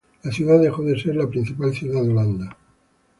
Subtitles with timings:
[0.23, 2.57] La ciudad dejó de ser la principal ciudad de Holanda.